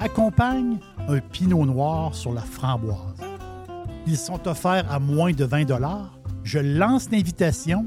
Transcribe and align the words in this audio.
accompagne 0.00 0.78
un 1.08 1.20
pinot 1.20 1.66
noir 1.66 2.14
sur 2.14 2.32
la 2.32 2.40
framboise. 2.40 2.98
Ils 4.06 4.16
sont 4.16 4.48
offerts 4.48 4.90
à 4.90 4.98
moins 4.98 5.32
de 5.32 5.44
20 5.44 5.70
Je 6.42 6.58
lance 6.58 7.10
l'invitation. 7.10 7.86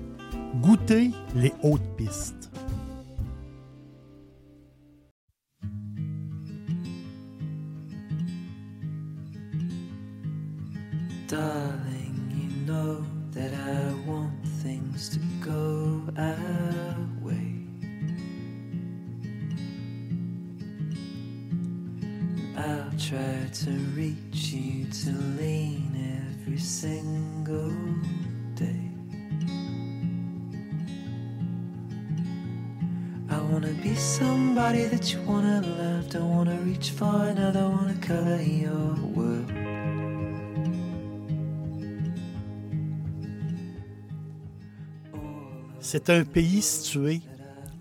Goûtez 0.61 1.11
les 1.35 1.53
hautes 1.63 1.81
pistes. 1.97 2.51
C'est 45.81 46.09
un 46.09 46.23
pays 46.23 46.61
situé 46.61 47.21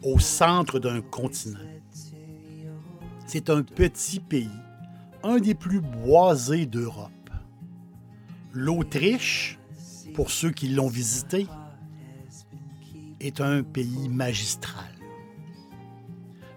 au 0.03 0.19
centre 0.19 0.81
d'un 0.81 1.01
continent. 1.01 1.61
C'est 3.27 3.49
un 3.49 3.63
petit 3.63 4.19
pays, 4.19 4.51
un 5.23 5.39
des 5.39 5.55
plus 5.55 5.81
boisés 5.81 6.67
d'Europe. 6.67 7.22
L'Autriche, 8.55 9.59
pour 10.13 10.31
ceux 10.31 10.51
qui 10.51 10.69
l'ont 10.69 10.89
visité, 10.89 11.47
est 13.19 13.41
un 13.41 13.63
pays 13.63 14.11
magistral. 14.11 14.93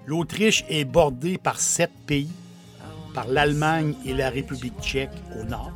L'Autriche 0.05 0.65
est 0.67 0.83
bordée 0.83 1.37
par 1.37 1.57
sept 1.57 1.93
pays, 2.05 2.29
par 3.13 3.29
l'Allemagne 3.29 3.95
et 4.05 4.13
la 4.13 4.29
République 4.29 4.77
tchèque 4.81 5.17
au 5.39 5.45
nord, 5.45 5.71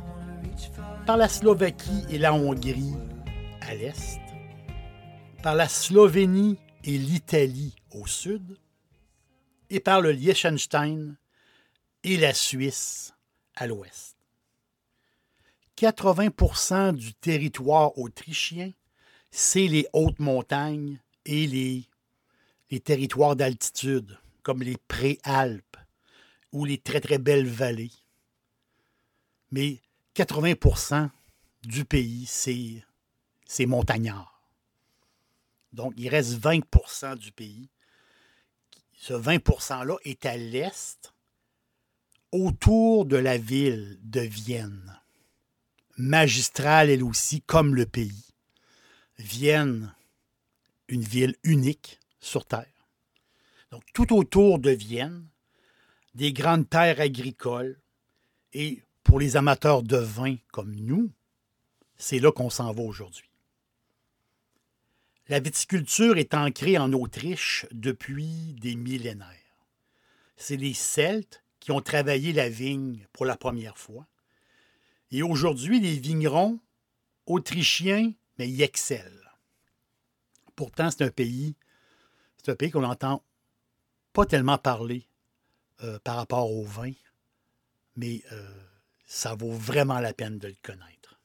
par 1.06 1.16
la 1.16 1.26
Slovaquie 1.26 2.04
et 2.10 2.18
la 2.18 2.34
Hongrie 2.34 2.92
à 3.62 3.74
l'est, 3.74 4.20
par 5.42 5.54
la 5.54 5.68
Slovénie 5.68 6.58
et 6.84 6.98
l'Italie 6.98 7.76
au 7.92 8.06
sud, 8.06 8.58
et 9.70 9.80
par 9.80 10.02
le 10.02 10.12
Liechtenstein 10.12 11.16
et 12.04 12.18
la 12.18 12.34
Suisse 12.34 13.14
à 13.56 13.66
l'ouest. 13.66 14.19
80% 15.80 16.92
du 16.92 17.14
territoire 17.14 17.96
autrichien, 17.96 18.70
c'est 19.30 19.66
les 19.66 19.86
hautes 19.94 20.18
montagnes 20.18 20.98
et 21.24 21.46
les, 21.46 22.80
territoires 22.80 23.34
d'altitude, 23.34 24.18
comme 24.42 24.62
les 24.62 24.76
préalpes 24.76 25.78
ou 26.52 26.66
les 26.66 26.76
très 26.76 27.00
très 27.00 27.16
belles 27.16 27.46
vallées. 27.46 27.92
Mais 29.52 29.80
80% 30.16 31.08
du 31.62 31.86
pays, 31.86 32.26
c'est, 32.26 32.84
c'est 33.46 33.64
montagnard. 33.64 34.42
Donc, 35.72 35.94
il 35.96 36.10
reste 36.10 36.32
20% 36.32 37.16
du 37.16 37.32
pays. 37.32 37.70
Ce 38.92 39.14
20 39.14 39.36
%-là 39.36 39.96
est 40.04 40.26
à 40.26 40.36
l'est, 40.36 41.14
autour 42.32 43.06
de 43.06 43.16
la 43.16 43.38
ville 43.38 43.98
de 44.02 44.20
Vienne. 44.20 44.99
Magistrale, 46.00 46.88
elle 46.88 47.04
aussi, 47.04 47.42
comme 47.42 47.74
le 47.74 47.84
pays. 47.84 48.24
Vienne, 49.18 49.94
une 50.88 51.02
ville 51.02 51.36
unique 51.44 52.00
sur 52.20 52.46
Terre. 52.46 52.88
Donc, 53.70 53.82
tout 53.92 54.16
autour 54.16 54.58
de 54.58 54.70
Vienne, 54.70 55.28
des 56.14 56.32
grandes 56.32 56.68
terres 56.70 57.00
agricoles. 57.00 57.78
Et 58.54 58.82
pour 59.04 59.20
les 59.20 59.36
amateurs 59.36 59.82
de 59.82 59.98
vin 59.98 60.36
comme 60.52 60.74
nous, 60.74 61.12
c'est 61.98 62.18
là 62.18 62.32
qu'on 62.32 62.48
s'en 62.48 62.72
va 62.72 62.82
aujourd'hui. 62.82 63.30
La 65.28 65.38
viticulture 65.38 66.16
est 66.16 66.32
ancrée 66.32 66.78
en 66.78 66.94
Autriche 66.94 67.66
depuis 67.72 68.56
des 68.60 68.74
millénaires. 68.74 69.28
C'est 70.38 70.56
les 70.56 70.74
Celtes 70.74 71.44
qui 71.60 71.72
ont 71.72 71.82
travaillé 71.82 72.32
la 72.32 72.48
vigne 72.48 73.06
pour 73.12 73.26
la 73.26 73.36
première 73.36 73.76
fois. 73.76 74.06
Et 75.10 75.22
aujourd'hui, 75.22 75.80
les 75.80 75.96
vignerons 75.96 76.60
autrichiens, 77.26 78.12
mais 78.38 78.48
ils 78.48 78.62
excellent. 78.62 79.04
Pourtant, 80.56 80.90
c'est 80.90 81.02
un 81.02 81.10
pays, 81.10 81.56
c'est 82.36 82.50
un 82.50 82.56
pays 82.56 82.70
qu'on 82.70 82.82
n'entend 82.82 83.24
pas 84.12 84.26
tellement 84.26 84.58
parler 84.58 85.06
euh, 85.82 85.98
par 86.00 86.16
rapport 86.16 86.50
au 86.50 86.64
vin, 86.64 86.92
mais 87.96 88.22
euh, 88.32 88.64
ça 89.06 89.34
vaut 89.34 89.52
vraiment 89.52 90.00
la 90.00 90.12
peine 90.12 90.38
de 90.38 90.48
le 90.48 90.56
connaître. 90.62 91.20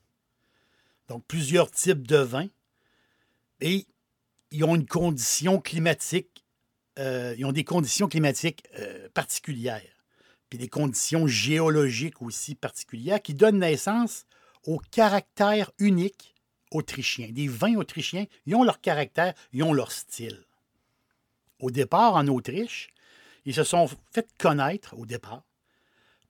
Donc, 1.07 1.25
plusieurs 1.27 1.69
types 1.69 2.07
de 2.07 2.17
vins. 2.17 2.49
Et 3.61 3.87
ils 4.51 4.63
ont 4.63 4.75
une 4.75 4.85
condition 4.87 5.59
climatique, 5.61 6.45
euh, 6.99 7.35
ils 7.37 7.45
ont 7.45 7.51
des 7.51 7.63
conditions 7.63 8.07
climatiques 8.07 8.67
particulières, 9.13 9.94
puis 10.49 10.57
des 10.57 10.67
conditions 10.67 11.27
géologiques 11.27 12.21
aussi 12.21 12.55
particulières 12.55 13.21
qui 13.21 13.33
donnent 13.33 13.59
naissance 13.59 14.25
au 14.65 14.79
caractère 14.91 15.71
unique 15.79 16.35
autrichien. 16.71 17.29
Des 17.31 17.47
vins 17.47 17.75
autrichiens, 17.75 18.25
ils 18.45 18.55
ont 18.55 18.63
leur 18.63 18.81
caractère, 18.81 19.33
ils 19.53 19.63
ont 19.63 19.73
leur 19.73 19.91
style. 19.91 20.43
Au 21.59 21.71
départ, 21.71 22.15
en 22.15 22.27
Autriche, 22.27 22.89
ils 23.45 23.53
se 23.53 23.63
sont 23.63 23.89
fait 24.11 24.27
connaître, 24.37 24.97
au 24.97 25.05
départ, 25.05 25.43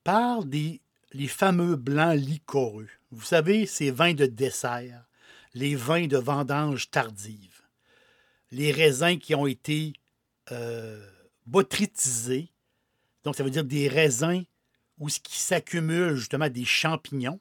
par 0.04 0.46
des, 0.46 0.82
les 1.14 1.28
fameux 1.28 1.76
blancs 1.76 2.18
liquoreux. 2.18 2.90
Vous 3.12 3.24
savez, 3.24 3.66
ces 3.66 3.90
vins 3.90 4.14
de 4.14 4.26
dessert, 4.26 5.06
les 5.54 5.76
vins 5.76 6.08
de 6.08 6.18
vendange 6.18 6.92
tardive 6.92 7.56
les 8.52 8.72
raisins 8.72 9.18
qui 9.18 9.36
ont 9.36 9.48
été 9.48 9.94
euh, 10.52 11.06
botrytisés. 11.46 12.52
Donc, 13.26 13.36
ça 13.36 13.44
veut 13.44 13.50
dire 13.50 13.66
des 13.66 13.88
raisins 13.88 14.44
où 15.00 15.10
ce 15.10 15.20
qui 15.20 15.40
s'accumule 15.40 16.16
justement 16.16 16.48
des 16.48 16.64
champignons. 16.64 17.40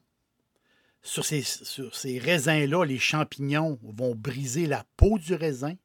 Sur 1.03 1.23
ces, 1.23 2.19
raisins-là, 2.19 2.83
les 2.83 2.97
champignons 2.97 3.79
vont 3.83 4.15
briser 4.15 4.65
la 4.65 4.83
peau 4.97 5.19
du 5.19 5.35
raisin 5.35 5.75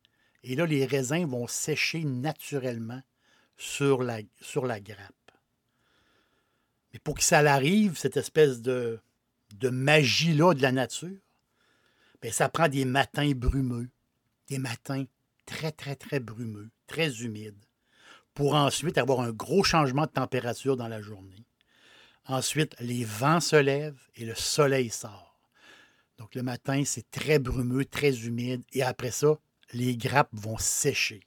et 0.42 0.56
là, 0.56 0.64
les 0.64 0.86
raisins 0.86 1.26
vont 1.26 1.46
sécher 1.46 2.04
naturellement 2.04 3.02
sur 3.58 4.02
la, 4.02 4.22
grappe. 4.80 5.12
Mais 6.92 6.98
pour 7.00 7.16
que 7.16 7.22
ça 7.22 7.40
arrive, 7.40 7.98
cette 7.98 8.16
espèce 8.16 8.62
de, 8.62 8.98
de 9.56 9.68
magie-là 9.68 10.54
de 10.54 10.62
la 10.62 10.72
nature, 10.72 11.20
bien, 12.22 12.32
ça 12.32 12.48
prend 12.48 12.68
des 12.68 12.86
matins 12.86 13.32
brumeux, 13.32 13.90
des 14.48 14.58
matins 14.58 15.04
très, 15.44 15.72
très, 15.72 15.96
très 15.96 16.20
brumeux, 16.20 16.70
très 16.86 17.22
humide, 17.22 17.62
pour 18.34 18.54
ensuite 18.54 18.98
avoir 18.98 19.20
un 19.20 19.32
gros 19.32 19.64
changement 19.64 20.06
de 20.06 20.10
température 20.10 20.76
dans 20.76 20.88
la 20.88 21.00
journée. 21.00 21.44
Ensuite, 22.26 22.76
les 22.80 23.04
vents 23.04 23.40
se 23.40 23.56
lèvent 23.56 24.00
et 24.16 24.24
le 24.24 24.34
soleil 24.34 24.90
sort. 24.90 25.38
Donc 26.18 26.34
le 26.34 26.42
matin, 26.42 26.82
c'est 26.84 27.10
très 27.10 27.38
brumeux, 27.38 27.84
très 27.84 28.26
humide, 28.26 28.62
et 28.72 28.82
après 28.82 29.10
ça, 29.10 29.38
les 29.72 29.96
grappes 29.96 30.28
vont 30.32 30.58
sécher. 30.58 31.20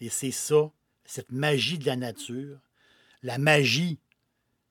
Et 0.00 0.08
c'est 0.08 0.30
ça, 0.30 0.70
cette 1.04 1.32
magie 1.32 1.78
de 1.78 1.86
la 1.86 1.96
nature, 1.96 2.58
la 3.22 3.38
magie, 3.38 3.98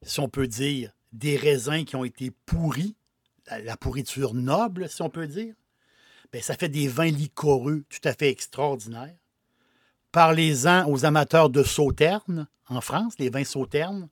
si 0.01 0.19
on 0.19 0.29
peut 0.29 0.47
dire, 0.47 0.94
des 1.12 1.35
raisins 1.35 1.83
qui 1.83 1.95
ont 1.95 2.06
été 2.06 2.31
pourris, 2.45 2.95
la 3.47 3.75
pourriture 3.75 4.33
noble, 4.33 4.89
si 4.89 5.01
on 5.01 5.09
peut 5.09 5.27
dire, 5.27 5.53
ben, 6.31 6.41
ça 6.41 6.56
fait 6.56 6.69
des 6.69 6.88
vins 6.88 7.12
liquoreux 7.12 7.83
tout 7.89 8.07
à 8.07 8.13
fait 8.13 8.29
extraordinaires. 8.29 9.15
Parlez-en 10.12 10.90
aux 10.90 11.06
amateurs 11.06 11.50
de 11.50 11.63
sauterne 11.63 12.48
en 12.68 12.81
France, 12.81 13.16
les 13.19 13.30
vins 13.30 13.44
sauternes. 13.44 14.10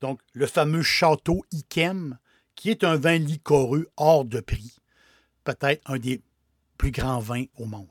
Donc, 0.00 0.20
le 0.32 0.46
fameux 0.46 0.82
château 0.82 1.44
Ikem, 1.52 2.18
qui 2.54 2.70
est 2.70 2.84
un 2.84 2.96
vin 2.96 3.18
liquoreux 3.18 3.88
hors 3.96 4.24
de 4.24 4.40
prix. 4.40 4.76
Peut-être 5.44 5.82
un 5.90 5.98
des 5.98 6.22
plus 6.76 6.90
grands 6.90 7.20
vins 7.20 7.44
au 7.56 7.66
monde. 7.66 7.88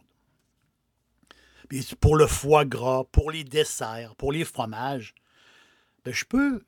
Puis 1.70 1.88
pour 2.00 2.16
le 2.16 2.26
foie 2.26 2.66
gras, 2.66 3.04
pour 3.12 3.32
les 3.32 3.44
desserts, 3.44 4.16
pour 4.16 4.32
les 4.32 4.44
fromages, 4.44 5.14
ben, 6.04 6.14
je 6.14 6.26
peux, 6.26 6.64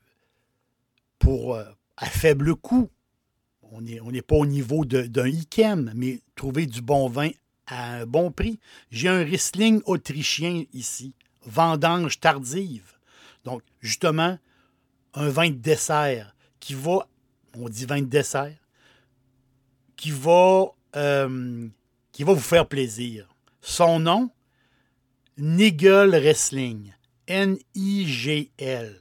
pour 1.18 1.56
euh, 1.56 1.64
à 1.96 2.06
faible 2.06 2.54
coût, 2.54 2.88
on 3.62 3.80
n'est 3.80 4.00
on 4.00 4.10
pas 4.10 4.36
au 4.36 4.46
niveau 4.46 4.84
d'un 4.84 5.26
Ikem, 5.26 5.92
mais 5.94 6.20
trouver 6.36 6.66
du 6.66 6.82
bon 6.82 7.08
vin 7.08 7.30
à 7.72 7.94
un 7.94 8.06
bon 8.06 8.30
prix. 8.30 8.60
J'ai 8.90 9.08
un 9.08 9.24
Riesling 9.24 9.80
autrichien 9.86 10.64
ici, 10.72 11.14
vendange 11.44 12.20
tardive. 12.20 12.92
Donc, 13.44 13.62
justement, 13.80 14.38
un 15.14 15.28
vin 15.28 15.50
de 15.50 15.56
dessert 15.56 16.34
qui 16.60 16.74
va, 16.74 17.08
on 17.56 17.68
dit 17.68 17.86
vin 17.86 18.00
de 18.00 18.06
dessert, 18.06 18.56
qui 19.96 20.10
va, 20.10 20.66
euh, 20.96 21.68
qui 22.12 22.24
va 22.24 22.32
vous 22.32 22.40
faire 22.40 22.68
plaisir. 22.68 23.28
Son 23.60 23.98
nom, 24.00 24.30
Nigel 25.38 26.10
Wrestling. 26.10 26.92
N-I-G-L. 27.26 29.00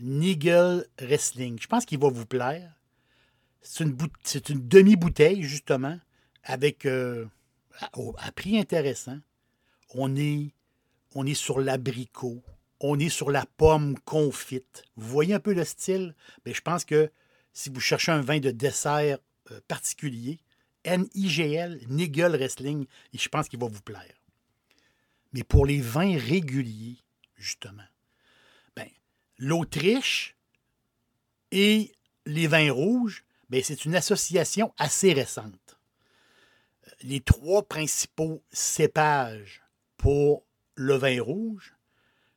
Nigel 0.00 0.86
Wrestling. 1.00 1.58
Je 1.60 1.66
pense 1.66 1.84
qu'il 1.84 1.98
va 1.98 2.08
vous 2.08 2.26
plaire. 2.26 2.72
C'est 3.60 3.84
une, 3.84 3.96
une 4.48 4.68
demi-bouteille, 4.68 5.42
justement, 5.42 5.98
avec 6.44 6.86
euh, 6.86 7.26
à, 7.80 8.32
prix 8.32 8.58
intéressant. 8.58 9.18
On 9.94 10.16
est, 10.16 10.52
on 11.14 11.26
est 11.26 11.34
sur 11.34 11.60
l'abricot. 11.60 12.42
On 12.80 12.98
est 12.98 13.08
sur 13.08 13.30
la 13.30 13.46
pomme 13.56 13.98
confite. 14.00 14.84
Vous 14.96 15.08
voyez 15.08 15.34
un 15.34 15.40
peu 15.40 15.54
le 15.54 15.64
style? 15.64 16.14
Bien, 16.44 16.52
je 16.52 16.60
pense 16.60 16.84
que 16.84 17.10
si 17.52 17.70
vous 17.70 17.80
cherchez 17.80 18.12
un 18.12 18.20
vin 18.20 18.38
de 18.38 18.50
dessert 18.50 19.18
euh, 19.50 19.60
particulier, 19.66 20.38
N-I-G-L, 20.84 21.80
Nigel 21.88 22.32
Wrestling, 22.32 22.86
je 23.14 23.28
pense 23.28 23.48
qu'il 23.48 23.58
va 23.58 23.66
vous 23.66 23.80
plaire. 23.80 24.14
Mais 25.32 25.42
pour 25.42 25.66
les 25.66 25.80
vins 25.80 26.18
réguliers, 26.18 26.98
justement, 27.36 27.82
ben, 28.76 28.88
l'Autriche 29.38 30.36
et 31.50 31.92
les 32.26 32.46
vins 32.46 32.70
rouges, 32.70 33.24
ben, 33.48 33.62
c'est 33.64 33.84
une 33.84 33.96
association 33.96 34.72
assez 34.78 35.12
récente. 35.12 35.75
Les 37.02 37.20
trois 37.20 37.62
principaux 37.66 38.42
cépages 38.52 39.62
pour 39.96 40.44
le 40.74 40.94
vin 40.94 41.20
rouge, 41.22 41.74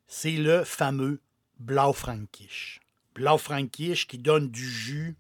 c'est 0.07 0.31
le 0.31 0.63
fameux 0.63 1.22
Blaufränkisch. 1.60 2.80
Blaufränkisch 3.16 4.07
qui 4.07 4.18
donne 4.18 4.50
du 4.50 4.68
jus 4.68 5.16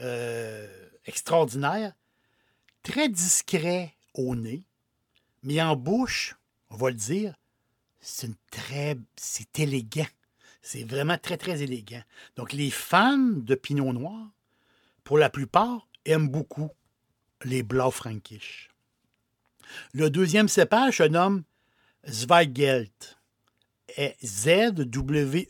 euh, 0.00 0.68
extraordinaire, 1.06 1.92
très 2.82 3.08
discret 3.08 3.94
au 4.14 4.36
nez, 4.36 4.62
mais 5.42 5.60
en 5.60 5.74
bouche, 5.74 6.36
on 6.70 6.76
va 6.76 6.90
le 6.90 6.96
dire, 6.96 7.34
c'est 8.00 8.30
très, 8.50 8.96
c'est 9.16 9.58
élégant. 9.58 10.06
C'est 10.62 10.84
vraiment 10.84 11.16
très, 11.18 11.36
très 11.36 11.62
élégant. 11.62 12.02
Donc, 12.36 12.52
les 12.52 12.70
fans 12.70 13.16
de 13.16 13.54
Pinot 13.54 13.92
Noir, 13.92 14.28
pour 15.02 15.16
la 15.16 15.30
plupart, 15.30 15.88
aiment 16.04 16.28
beaucoup 16.28 16.70
les 17.44 17.62
Blaufränkisch. 17.62 18.70
Le 19.92 20.10
deuxième 20.10 20.48
cépage 20.48 20.98
se 20.98 21.04
nomme 21.04 21.44
Zweigelt. 22.08 23.18
Z-W-E-I-G-E-L-T. 24.22 25.48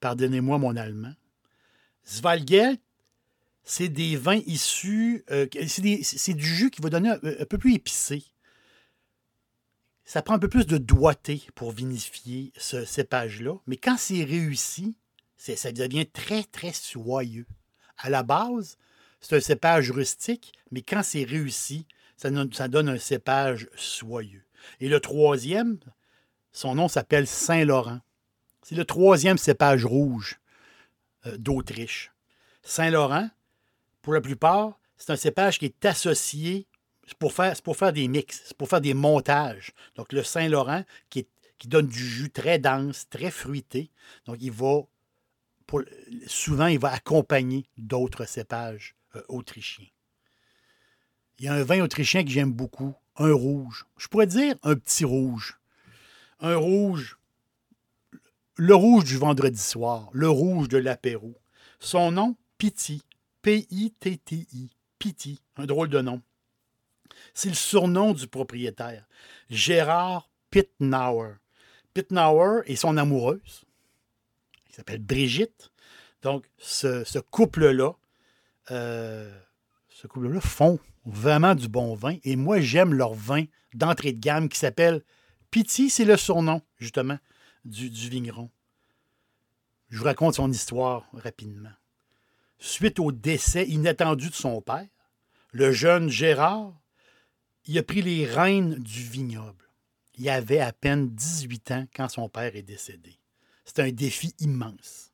Pardonnez-moi 0.00 0.58
mon 0.58 0.76
allemand. 0.76 1.14
Zweigelt, 2.06 2.80
c'est 3.62 3.88
des 3.88 4.16
vins 4.16 4.42
issus. 4.46 5.24
euh, 5.30 5.46
c'est 5.68 6.34
du 6.34 6.44
jus 6.44 6.70
qui 6.70 6.82
va 6.82 6.90
donner 6.90 7.10
un, 7.10 7.44
peu 7.48 7.58
plus 7.58 7.74
épicé. 7.74 8.24
Ça 10.04 10.20
prend 10.20 10.34
un 10.34 10.38
peu 10.38 10.48
plus 10.48 10.66
de 10.66 10.76
doigté 10.76 11.46
pour 11.54 11.72
vinifier 11.72 12.52
ce 12.58 12.84
cépage-là. 12.84 13.54
Mais 13.66 13.78
quand 13.78 13.96
c'est 13.96 14.24
réussi, 14.24 14.96
ça 15.36 15.72
devient 15.72 16.06
très, 16.06 16.44
très 16.44 16.72
soyeux. 16.72 17.46
À 18.04 18.10
la 18.10 18.22
base, 18.22 18.76
c'est 19.22 19.34
un 19.34 19.40
cépage 19.40 19.90
rustique, 19.90 20.52
mais 20.70 20.82
quand 20.82 21.02
c'est 21.02 21.24
réussi, 21.24 21.86
ça 22.18 22.28
donne, 22.68 22.88
un 22.90 22.98
cépage 22.98 23.66
soyeux. 23.76 24.44
Et 24.78 24.90
le 24.90 25.00
troisième, 25.00 25.78
son 26.52 26.74
nom 26.74 26.86
s'appelle 26.86 27.26
Saint-Laurent. 27.26 28.00
C'est 28.60 28.74
le 28.74 28.84
troisième 28.84 29.38
cépage 29.38 29.86
rouge 29.86 30.38
euh, 31.24 31.38
d'Autriche. 31.38 32.12
Saint-Laurent, 32.62 33.30
pour 34.02 34.12
la 34.12 34.20
plupart, 34.20 34.78
c'est 34.98 35.10
un 35.10 35.16
cépage 35.16 35.58
qui 35.58 35.64
est 35.64 35.84
associé 35.86 36.66
c'est 37.06 37.16
pour 37.16 37.32
faire, 37.32 37.54
pour 37.62 37.78
faire 37.78 37.92
des 37.94 38.06
mix, 38.06 38.42
c'est 38.44 38.56
pour 38.56 38.68
faire 38.68 38.82
des 38.82 38.94
montages. 38.94 39.72
Donc, 39.96 40.12
le 40.12 40.22
Saint-Laurent, 40.22 40.84
qui, 41.08 41.26
qui 41.56 41.68
donne 41.68 41.86
du 41.86 42.06
jus 42.06 42.30
très 42.30 42.58
dense, 42.58 43.08
très 43.08 43.30
fruité. 43.30 43.90
Donc, 44.26 44.36
il 44.40 44.52
va, 44.52 44.82
souvent, 46.26 46.66
il 46.66 46.78
va 46.78 46.92
accompagner 46.92 47.66
d'autres 47.76 48.26
cépages 48.26 48.96
euh, 49.16 49.22
autrichiens. 49.28 49.86
Il 51.38 51.46
y 51.46 51.48
a 51.48 51.54
un 51.54 51.64
vin 51.64 51.80
autrichien 51.80 52.24
que 52.24 52.30
j'aime 52.30 52.52
beaucoup, 52.52 52.94
un 53.16 53.32
rouge. 53.32 53.86
Je 53.96 54.08
pourrais 54.08 54.26
dire 54.26 54.54
un 54.62 54.76
petit 54.76 55.04
rouge. 55.04 55.58
Un 56.40 56.56
rouge, 56.56 57.18
le 58.56 58.74
rouge 58.74 59.04
du 59.04 59.16
vendredi 59.16 59.60
soir, 59.60 60.10
le 60.12 60.28
rouge 60.28 60.68
de 60.68 60.78
l'apéro. 60.78 61.34
Son 61.80 62.12
nom, 62.12 62.36
Piti. 62.58 63.02
P-I-T-T-I. 63.42 64.70
Piti, 64.98 65.40
un 65.56 65.66
drôle 65.66 65.88
de 65.88 66.00
nom. 66.00 66.22
C'est 67.34 67.50
le 67.50 67.54
surnom 67.54 68.12
du 68.12 68.26
propriétaire, 68.26 69.06
Gérard 69.50 70.30
Pittnauer. 70.50 71.34
Pittnauer 71.92 72.62
et 72.66 72.76
son 72.76 72.96
amoureuse, 72.96 73.64
qui 74.74 74.78
s'appelle 74.78 74.98
Brigitte. 74.98 75.70
Donc, 76.22 76.50
ce, 76.58 77.20
couple-là, 77.20 77.92
euh, 78.72 79.32
ce 79.88 80.08
couple-là 80.08 80.40
font 80.40 80.80
vraiment 81.04 81.54
du 81.54 81.68
bon 81.68 81.94
vin. 81.94 82.16
Et 82.24 82.34
moi, 82.34 82.60
j'aime 82.60 82.92
leur 82.92 83.14
vin 83.14 83.44
d'entrée 83.72 84.12
de 84.12 84.18
gamme 84.18 84.48
qui 84.48 84.58
s'appelle 84.58 85.04
Piti, 85.52 85.90
c'est 85.90 86.04
le 86.04 86.16
surnom, 86.16 86.60
justement, 86.78 87.18
du, 87.64 87.88
du 87.88 88.08
vigneron. 88.08 88.50
Je 89.90 89.98
vous 89.98 90.04
raconte 90.04 90.34
son 90.34 90.50
histoire 90.50 91.08
rapidement. 91.12 91.70
Suite 92.58 92.98
au 92.98 93.12
décès 93.12 93.68
inattendu 93.68 94.28
de 94.28 94.34
son 94.34 94.60
père, 94.60 94.88
le 95.52 95.70
jeune 95.70 96.08
Gérard, 96.08 96.72
il 97.66 97.78
a 97.78 97.84
pris 97.84 98.02
les 98.02 98.26
rênes 98.26 98.74
du 98.74 99.04
vignoble. 99.04 99.70
Il 100.16 100.28
avait 100.28 100.58
à 100.58 100.72
peine 100.72 101.10
18 101.10 101.70
ans 101.70 101.86
quand 101.94 102.08
son 102.08 102.28
père 102.28 102.56
est 102.56 102.62
décédé. 102.62 103.20
C'était 103.64 103.82
un 103.82 103.92
défi 103.92 104.34
immense. 104.40 105.12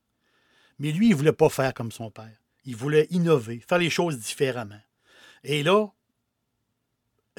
Mais 0.78 0.92
lui, 0.92 1.08
il 1.08 1.10
ne 1.10 1.16
voulait 1.16 1.32
pas 1.32 1.48
faire 1.48 1.74
comme 1.74 1.92
son 1.92 2.10
père. 2.10 2.36
Il 2.64 2.76
voulait 2.76 3.06
innover, 3.10 3.60
faire 3.66 3.78
les 3.78 3.90
choses 3.90 4.18
différemment. 4.18 4.80
Et 5.44 5.62
là, 5.62 5.92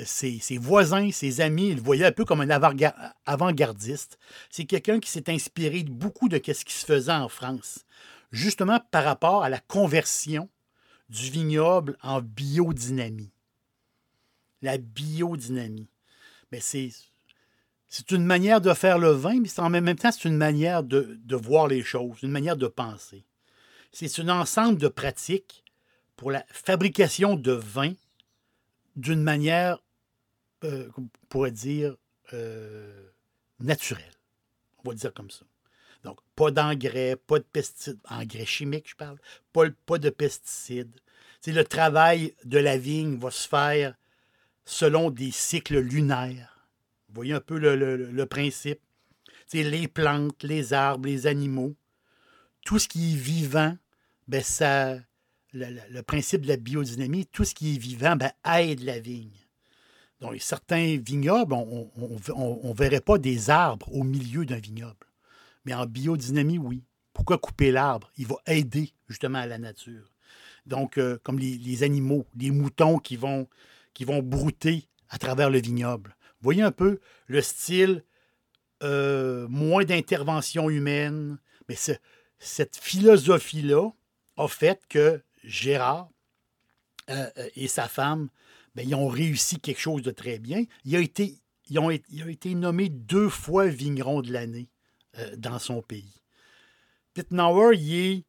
ses, 0.04 0.58
voisins, 0.58 1.12
ses 1.12 1.42
amis, 1.42 1.70
ils 1.70 1.76
le 1.76 1.82
voyaient 1.82 2.06
un 2.06 2.12
peu 2.12 2.26
comme 2.26 2.42
un 2.42 2.50
avant-gar- 2.50 3.14
avant-gardiste. 3.26 4.18
C'est 4.50 4.66
quelqu'un 4.66 5.00
qui 5.00 5.10
s'est 5.10 5.30
inspiré 5.30 5.84
de 5.84 5.92
beaucoup 5.92 6.30
de 6.30 6.38
ce 6.38 6.66
qui 6.66 6.74
se 6.74 6.86
faisait 6.86 7.12
en 7.12 7.30
France, 7.30 7.86
justement 8.32 8.80
par 8.92 9.04
rapport 9.04 9.44
à 9.44 9.50
la 9.50 9.60
conversion 9.60 10.50
du 11.10 11.30
vignoble 11.30 11.98
en 12.02 12.22
biodynamie. 12.22 13.32
La 14.62 14.78
biodynamie. 14.78 15.90
Mais 16.52 16.60
c'est, 16.60 16.92
c'est 17.92 18.12
une 18.12 18.24
manière 18.24 18.62
de 18.62 18.74
faire 18.74 18.98
le 18.98 19.12
vin, 19.12 19.42
mais 19.42 19.60
en 19.60 19.70
même 19.70 19.94
temps, 19.96 20.14
c'est 20.14 20.30
une 20.30 20.38
manière 20.38 20.82
de, 20.82 21.20
voir 21.36 21.68
les 21.68 21.84
choses, 21.84 22.24
une 22.24 22.32
manière 22.32 22.56
de 22.56 22.68
penser. 22.68 23.26
C'est 23.92 24.20
un 24.20 24.30
ensemble 24.30 24.78
de 24.78 24.88
pratiques 24.88 25.66
pour 26.16 26.32
la 26.32 26.46
fabrication 26.48 27.36
de 27.36 27.52
vin 27.52 27.92
d'une 28.96 29.22
manière, 29.22 29.84
euh, 30.64 30.88
on 30.98 31.10
pourrait 31.28 31.52
dire, 31.52 31.98
euh, 32.32 33.10
naturelle. 33.60 34.14
On 34.86 34.90
va 34.90 34.96
dire 34.96 35.14
comme 35.14 35.30
ça. 35.30 35.44
Donc, 36.06 36.20
pas 36.38 36.50
d'engrais, 36.50 37.18
pas 37.18 37.40
de 37.40 37.44
pesticides, 37.52 38.00
engrais 38.10 38.46
chimiques, 38.46 38.90
je 38.90 38.96
parle, 38.96 39.18
pas, 39.52 39.98
de 39.98 40.10
pesticides. 40.10 40.96
Le 41.46 41.64
travail 41.64 42.36
de 42.46 42.58
la 42.58 42.78
vigne 42.78 43.18
va 43.18 43.32
se 43.32 43.50
faire 43.50 43.96
selon 44.64 45.10
des 45.10 45.32
cycles 45.32 45.80
lunaires. 45.80 46.51
Vous 47.12 47.16
voyez 47.16 47.34
un 47.34 47.42
peu 47.42 47.60
le, 47.60 48.26
principe. 48.26 48.80
C'est 49.48 49.64
les 49.64 49.90
plantes, 49.90 50.44
les 50.44 50.72
arbres, 50.72 51.08
les 51.08 51.28
animaux, 51.28 51.76
tout 52.66 52.80
ce 52.80 52.88
qui 52.88 53.14
est 53.14 53.18
vivant, 53.18 53.76
ben 54.30 54.42
le, 55.54 56.02
principe 56.02 56.44
de 56.44 56.48
la 56.48 56.56
biodynamie, 56.56 57.26
tout 57.26 57.44
ce 57.44 57.54
qui 57.54 57.76
est 57.76 57.78
vivant 57.78 58.16
ben, 58.16 58.32
aide 58.46 58.82
la 58.84 59.00
vigne. 59.00 59.30
Donc, 60.22 60.40
certains 60.40 60.98
vignobles, 60.98 61.54
on 61.54 61.90
ne 61.98 62.74
verrait 62.74 63.02
pas 63.02 63.18
des 63.18 63.50
arbres 63.50 63.94
au 63.94 64.04
milieu 64.04 64.46
d'un 64.46 64.60
vignoble. 64.60 65.08
Mais 65.66 65.74
en 65.74 65.86
biodynamie, 65.86 66.58
oui. 66.58 66.84
Pourquoi 67.12 67.38
couper 67.38 67.72
l'arbre? 67.72 68.10
Il 68.18 68.28
va 68.28 68.38
aider 68.46 68.94
justement 69.10 69.40
à 69.40 69.46
la 69.46 69.58
nature. 69.58 70.12
Donc, 70.66 70.98
euh, 70.98 71.18
comme 71.24 71.40
les, 71.40 71.84
animaux, 71.84 72.26
les 72.38 72.52
moutons 72.52 73.00
qui 73.00 73.18
vont, 73.18 73.48
qui 73.94 74.06
vont 74.06 74.22
brouter 74.22 74.88
à 75.10 75.18
travers 75.18 75.50
le 75.50 75.60
vignoble. 75.60 76.16
Voyez 76.42 76.62
un 76.62 76.72
peu 76.72 77.00
le 77.28 77.42
style 77.42 78.04
euh, 78.84 79.48
moins 79.48 79.84
d'intervention 79.84 80.70
humaine, 80.70 81.38
mais 81.70 81.76
cette 82.40 82.78
philosophie-là 82.78 83.90
a 84.38 84.48
fait 84.48 84.82
que 84.90 85.22
Gérard 85.44 86.10
euh, 87.10 87.30
et 87.56 87.68
sa 87.68 87.88
femme, 87.88 88.30
ben, 88.76 88.88
ils 88.88 88.96
ont 88.96 89.08
réussi 89.08 89.60
quelque 89.60 89.82
chose 89.82 90.02
de 90.02 90.12
très 90.12 90.40
bien. 90.40 90.64
Il 90.86 90.96
a 90.96 91.00
été, 91.00 91.40
ils 91.70 91.80
ont, 91.80 91.90
été 91.90 92.56
nommé 92.56 92.90
deux 92.90 93.30
fois 93.30 93.68
vigneron 93.68 94.22
de 94.22 94.32
l'année 94.32 94.70
dans 95.38 95.60
son 95.60 95.82
pays. 95.82 96.22
Pittenauer, 97.14 97.76
il, 97.78 98.24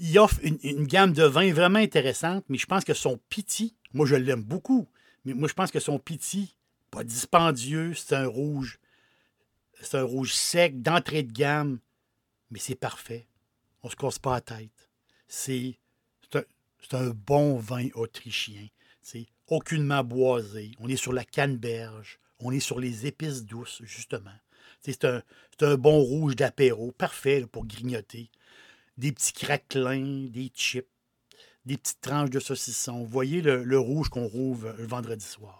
il 0.00 0.18
offre 0.18 0.38
une, 0.42 0.86
gamme 0.86 1.12
de 1.12 1.24
vins 1.24 1.52
vraiment 1.52 1.78
intéressante, 1.78 2.44
mais 2.48 2.56
je 2.56 2.64
pense 2.64 2.84
que 2.84 2.94
son 2.94 3.20
piti, 3.28 3.76
moi 3.92 4.06
je 4.06 4.16
l'aime 4.16 4.42
beaucoup, 4.42 4.88
mais 5.24 5.34
moi 5.34 5.46
je 5.46 5.52
pense 5.52 5.70
que 5.70 5.78
son 5.78 5.98
piti, 5.98 6.56
pas 6.90 7.04
dispendieux, 7.04 7.94
c'est 7.94 8.14
un 8.14 8.26
rouge, 8.26 8.80
c'est 9.80 9.98
un 9.98 10.02
rouge 10.02 10.34
sec, 10.34 10.82
d'entrée 10.82 11.22
de 11.22 11.32
gamme, 11.32 11.78
mais 12.50 12.58
c'est 12.58 12.74
parfait. 12.74 13.26
On 13.82 13.88
ne 13.88 13.92
se 13.92 13.96
casse 13.96 14.18
pas 14.18 14.34
la 14.34 14.40
tête. 14.40 14.90
C'est 15.28 15.78
un, 16.92 17.10
bon 17.10 17.56
vin 17.56 17.88
autrichien. 17.94 18.66
C'est 19.00 19.26
aucunement 19.46 20.04
boisé. 20.04 20.72
On 20.80 20.88
est 20.88 20.96
sur 20.96 21.12
la 21.12 21.24
canneberge. 21.24 22.18
On 22.40 22.52
est 22.52 22.60
sur 22.60 22.80
les 22.80 23.06
épices 23.06 23.44
douces, 23.44 23.80
justement. 23.84 24.34
C'est 24.80 25.04
un, 25.04 25.22
un, 25.60 25.76
bon 25.76 26.00
rouge 26.00 26.36
d'apéro, 26.36 26.90
parfait 26.92 27.46
pour 27.46 27.66
grignoter. 27.66 28.30
Des 28.96 29.12
petits 29.12 29.32
craquelins, 29.32 30.26
des 30.28 30.50
chips, 30.54 30.86
des 31.64 31.76
petites 31.76 32.00
tranches 32.00 32.30
de 32.30 32.40
saucisson. 32.40 32.98
Vous 32.98 33.06
voyez 33.06 33.42
le, 33.42 33.78
rouge 33.78 34.08
qu'on 34.08 34.26
rouvre 34.26 34.74
le 34.76 34.86
vendredi 34.86 35.24
soir. 35.24 35.59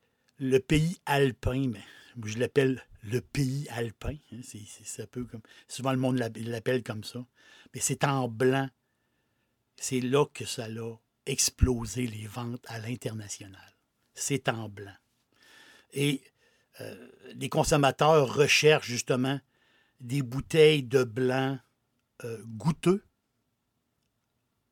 le 0.41 0.59
pays 0.59 0.99
alpin, 1.05 1.67
mais 1.67 1.83
je 2.25 2.39
l'appelle 2.39 2.83
le 3.03 3.21
pays 3.21 3.67
alpin. 3.69 4.15
Hein, 4.33 4.39
c'est, 4.43 5.09
peu 5.09 5.23
comme. 5.23 5.41
Souvent, 5.67 5.91
le 5.91 5.99
monde 5.99 6.17
l'appelle 6.17 6.83
comme 6.83 7.03
ça. 7.03 7.25
Mais 7.73 7.79
c'est 7.79 8.03
en 8.03 8.27
blanc. 8.27 8.67
C'est 9.77 10.01
là 10.01 10.25
que 10.25 10.45
ça 10.45 10.65
a 10.65 10.99
explosé 11.27 12.07
les 12.07 12.25
ventes 12.25 12.65
à 12.67 12.79
l'international. 12.79 13.75
C'est 14.15 14.49
en 14.49 14.67
blanc. 14.67 14.95
Et 15.93 16.23
euh, 16.81 17.11
les 17.35 17.49
consommateurs 17.49 18.33
recherchent 18.33 18.87
justement 18.87 19.39
des 19.99 20.23
bouteilles 20.23 20.83
de 20.83 21.03
blanc 21.03 21.59
euh, 22.23 22.41
goûteux, 22.45 23.05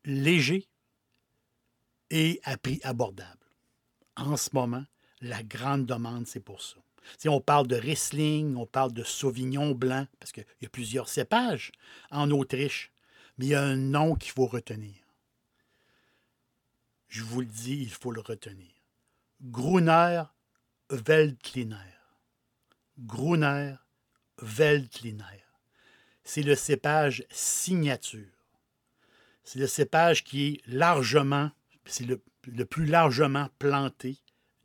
légers 0.04 0.68
et 2.10 2.40
à 2.42 2.56
prix 2.56 2.80
abordable. 2.82 3.46
En 4.16 4.36
ce 4.36 4.50
moment, 4.52 4.84
la 5.20 5.42
grande 5.42 5.86
demande, 5.86 6.26
c'est 6.26 6.40
pour 6.40 6.62
ça. 6.62 6.76
Si 7.18 7.28
on 7.28 7.40
parle 7.40 7.66
de 7.66 7.76
Riesling, 7.76 8.56
on 8.56 8.66
parle 8.66 8.92
de 8.92 9.02
Sauvignon 9.02 9.72
blanc, 9.72 10.06
parce 10.18 10.32
qu'il 10.32 10.44
y 10.60 10.66
a 10.66 10.70
plusieurs 10.70 11.08
cépages 11.08 11.72
en 12.10 12.30
Autriche, 12.30 12.92
mais 13.38 13.46
il 13.46 13.48
y 13.50 13.54
a 13.54 13.62
un 13.62 13.76
nom 13.76 14.14
qu'il 14.14 14.32
faut 14.32 14.46
retenir. 14.46 14.94
Je 17.08 17.22
vous 17.22 17.40
le 17.40 17.46
dis, 17.46 17.82
il 17.82 17.90
faut 17.90 18.12
le 18.12 18.20
retenir. 18.20 18.70
Gruner 19.42 20.22
Veltliner. 20.90 21.76
Gruner 22.98 23.74
Veltliner. 24.38 25.24
C'est 26.22 26.42
le 26.42 26.54
cépage 26.54 27.24
signature. 27.30 28.28
C'est 29.42 29.58
le 29.58 29.66
cépage 29.66 30.22
qui 30.22 30.46
est 30.46 30.60
largement, 30.68 31.50
c'est 31.84 32.04
le, 32.04 32.20
plus 32.66 32.86
largement 32.86 33.48
planté 33.58 34.18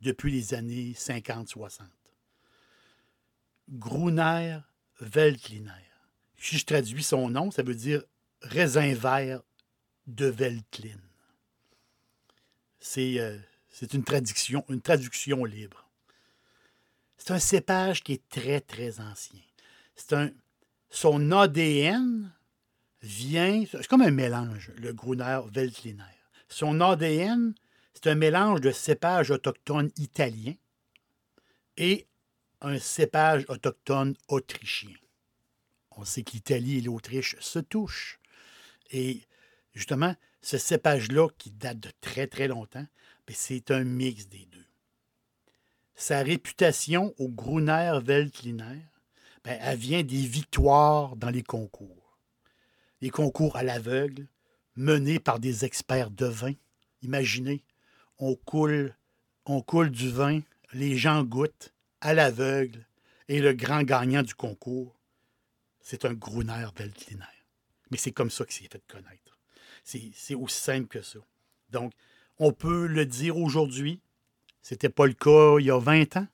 depuis 0.06 0.32
les 0.32 0.54
années 0.54 0.94
50-60. 0.96 1.82
Gruner 3.70 4.60
Veltliner. 5.02 5.72
Si 6.38 6.60
je 6.60 6.66
traduis 6.66 7.04
son 7.04 7.30
nom, 7.30 7.50
ça 7.50 7.64
veut 7.64 7.74
dire 7.74 8.04
raisin 8.42 8.94
vert 8.94 9.42
de 10.06 10.28
Veltlin. 10.28 11.00
C'est 12.80 13.20
euh, 13.20 13.38
une 13.94 14.04
traduction, 14.04 14.64
une 14.70 14.82
traduction 14.82 15.44
libre. 15.44 15.90
C'est 17.18 17.32
un 17.32 17.40
cépage 17.40 18.04
qui 18.04 18.14
est 18.14 18.30
très, 18.30 18.62
très 18.62 19.00
ancien. 19.00 19.42
C'est 19.96 20.14
un, 20.14 20.30
son 20.92 21.32
ADN 21.32 22.32
vient, 23.02 23.64
c'est 23.72 23.88
comme 23.88 24.04
un 24.04 24.12
mélange, 24.12 24.72
le 24.78 24.94
Gruner 24.94 25.40
Veltliner. 25.52 26.04
Son 26.48 26.80
ADN, 26.80 27.56
c'est 27.96 28.12
un 28.12 28.16
mélange 28.16 28.62
de 28.62 28.72
cépages 28.72 29.32
autochtones 29.32 29.92
italiens 29.98 30.54
et 31.78 32.06
un 32.62 32.78
cépage 32.78 33.46
autochtone 33.50 34.16
autrichien. 34.28 34.94
On 35.92 36.06
sait 36.06 36.22
que 36.22 36.34
l'Italie 36.34 36.78
et 36.78 36.82
l'Autriche 36.82 37.36
se 37.40 37.58
touchent. 37.58 38.20
Et 38.92 39.24
justement, 39.74 40.16
ce 40.42 40.60
cépage-là, 40.60 41.30
qui 41.40 41.50
date 41.50 41.80
de 41.80 41.90
très, 42.02 42.28
très 42.28 42.48
longtemps, 42.48 42.86
ben, 43.26 43.36
c'est 43.36 43.72
un 43.72 43.84
mix 43.84 44.28
des 44.28 44.46
deux 44.46 44.66
sa 45.96 46.22
réputation 46.22 47.14
au 47.18 47.30
Gruner 47.30 48.00
Veltliner, 48.04 48.86
ben, 49.44 49.58
elle 49.62 49.78
vient 49.78 50.04
des 50.04 50.26
victoires 50.26 51.16
dans 51.16 51.30
les 51.30 51.44
concours. 51.44 52.18
Les 53.02 53.10
concours 53.10 53.56
à 53.56 53.64
l'aveugle, 53.64 54.28
menés 54.76 55.20
par 55.20 55.40
des 55.40 55.64
experts 55.64 56.12
de 56.12 56.26
vin. 56.26 56.54
Imaginez, 57.02 57.64
on 58.20 58.36
coule, 58.36 58.94
du 59.92 60.10
vin, 60.10 60.42
les 60.74 60.98
gens 60.98 61.24
goûtent 61.24 61.74
à 62.02 62.14
l'aveugle, 62.14 62.86
et 63.28 63.40
le 63.40 63.54
grand 63.54 63.84
gagnant 63.84 64.22
du 64.22 64.36
concours, 64.36 64.96
c'est 65.82 66.06
un 66.06 66.14
Gruner 66.14 66.66
Veltliner. 66.76 67.24
Mais 67.92 67.98
c'est 67.98 68.12
comme 68.12 68.30
ça 68.30 68.46
qu'il 68.46 68.64
s'est 68.64 68.70
fait 68.72 68.84
connaître. 68.88 69.38
C'est 69.84 70.36
aussi 70.36 70.60
simple 70.60 70.88
que 70.88 71.02
ça. 71.02 71.20
Donc, 71.70 71.94
on 72.40 72.52
peut 72.52 72.88
le 72.88 73.06
dire 73.06 73.38
aujourd'hui, 73.38 74.02
ce 74.62 74.74
n'était 74.74 74.90
pas 74.90 75.06
le 75.06 75.14
cas 75.14 75.60
il 75.60 75.66
y 75.66 75.72
a 75.72 75.78
20 75.78 76.18
ans. 76.18 76.28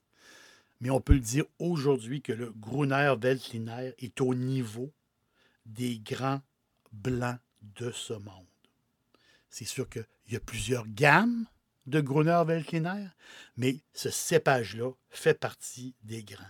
Mais 0.80 0.90
on 0.90 1.00
peut 1.00 1.14
le 1.14 1.20
dire 1.20 1.46
aujourd'hui 1.60 2.22
que 2.22 2.32
le 2.32 2.52
Gruner 2.52 3.14
Veltliner 3.20 3.94
est 4.00 4.20
au 4.20 4.34
niveau 4.34 4.92
des 5.66 6.00
grands 6.00 6.42
blancs 6.92 7.38
de 7.62 7.92
ce 7.92 8.14
monde. 8.14 8.48
C'est 9.50 9.66
sûr 9.66 9.88
qu'il 9.88 10.06
y 10.30 10.36
a 10.36 10.40
plusieurs 10.40 10.88
gammes 10.88 11.46
de 11.92 12.02
Gruner 12.02 12.42
Veltliner, 12.46 13.08
mais 13.58 13.78
ce 13.94 14.10
cépage-là 14.10 14.92
fait 15.10 15.40
partie 15.40 15.94
des 16.04 16.24
grands. 16.24 16.44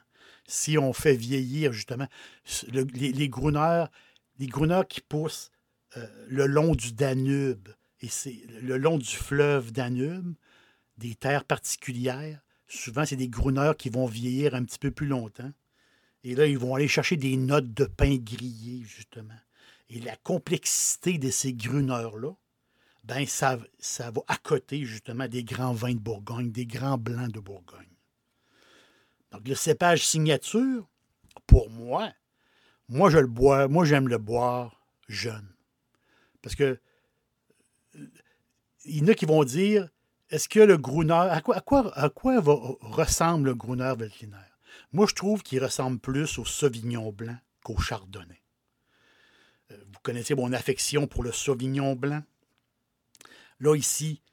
Si 0.48 0.78
on 0.78 0.94
fait 0.94 1.16
vieillir 1.16 1.74
justement 1.74 2.08
les, 2.70 2.84
les 2.84 3.12
les 3.12 4.48
Gruner 4.48 4.82
qui 4.90 5.02
poussent 5.02 5.52
euh, 5.98 6.08
le 6.28 6.46
long 6.48 6.74
du 6.74 6.94
Danube, 6.94 7.70
et 8.00 8.08
c'est 8.08 8.42
le 8.62 8.78
long 8.78 8.98
du 8.98 9.06
fleuve 9.06 9.72
Danube, 9.72 10.34
des 10.98 11.16
terres 11.16 11.46
particulières. 11.46 12.40
Souvent, 12.68 13.06
c'est 13.06 13.16
des 13.16 13.28
grouneurs 13.28 13.78
qui 13.78 13.90
vont 13.90 14.06
vieillir 14.06 14.56
un 14.56 14.64
petit 14.64 14.80
peu 14.80 14.92
plus 14.92 15.08
longtemps. 15.08 15.52
Et 16.24 16.36
là, 16.36 16.46
ils 16.46 16.58
vont 16.58 16.76
aller 16.76 16.88
chercher 16.88 17.18
des 17.18 17.36
notes 17.36 17.74
de 17.74 17.86
pain 17.86 18.16
grillé, 18.16 18.84
justement. 18.84 19.40
Et 19.90 20.00
la 20.00 20.16
complexité 20.16 21.18
de 21.18 21.30
ces 21.30 21.54
gruneurs-là, 21.54 22.32
ben 23.04 23.26
ça, 23.26 23.58
ça 23.80 24.12
va 24.12 24.22
à 24.28 24.38
côté, 24.38 24.86
justement, 24.86 25.28
des 25.28 25.44
grands 25.44 25.74
vins 25.74 25.94
de 25.94 26.00
Bourgogne, 26.00 26.52
des 26.52 26.66
grands 26.66 26.98
blancs 26.98 27.32
de 27.32 27.40
Bourgogne. 27.40 27.88
Donc, 29.32 29.48
le 29.48 29.56
cépage 29.56 30.06
signature, 30.06 30.88
pour 31.48 31.70
moi, 31.70 32.12
moi, 32.90 33.10
je 33.10 33.18
le 33.18 33.28
bois, 33.28 33.68
moi, 33.68 33.86
j'aime 33.86 34.08
le 34.08 34.18
boire 34.18 34.84
jeune. 35.08 35.56
Parce 36.42 36.56
que 36.56 36.80
il 38.84 38.98
y 38.98 39.02
en 39.02 39.08
a 39.08 39.14
qui 39.14 39.26
vont 39.26 39.44
dire 39.44 39.90
est-ce 40.30 40.48
que 40.48 40.60
le 40.60 40.78
Gruner, 40.78 41.14
à 41.14 41.42
quoi, 41.42 41.58
à 41.58 42.10
quoi, 42.10 42.40
ressemble 42.82 43.50
le 43.50 43.56
Gruner 43.56 43.94
Veltliner? 43.98 44.38
Moi, 44.94 45.06
je 45.08 45.16
trouve 45.16 45.44
qu'il 45.44 45.64
ressemble 45.64 46.00
plus 46.00 46.38
au 46.38 46.46
Sauvignon 46.46 47.12
blanc 47.12 47.38
qu'au 47.64 47.78
chardonnay. 47.78 48.42
Euh, 49.72 49.78
Vous 49.92 50.00
connaissez 50.04 50.36
mon 50.36 50.54
affection 50.54 51.08
pour 51.08 51.24
le 51.24 51.32
sauvignon 51.32 51.96
blanc. 51.96 52.24
Là, 53.62 53.76
ici, 53.76 54.24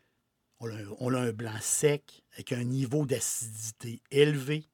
on 0.58 0.70
a, 1.14 1.20
un- 1.20 1.32
blanc 1.32 1.60
sec 1.60 2.24
avec 2.32 2.52
un 2.52 2.64
niveau 2.64 3.04
d'acidité 3.04 4.00
élevé. 4.10 4.64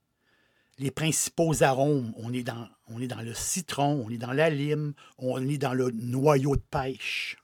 Les 0.78 0.92
principaux 0.92 1.64
arômes, 1.64 2.14
on 2.16 2.32
est, 2.32 2.44
dans, 2.44 2.68
le 2.88 3.34
citron, 3.34 4.04
on 4.06 4.10
est 4.10 4.18
dans 4.18 4.32
la 4.32 4.50
lime, 4.50 4.94
on 5.18 5.44
est 5.48 5.58
dans 5.58 5.74
le 5.74 5.90
noyau 5.90 6.54
de 6.54 6.62
pêche, 6.62 7.36